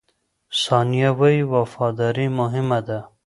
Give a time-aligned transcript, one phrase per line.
[0.63, 2.99] ثانیه وايي، وفاداري مهمه ده.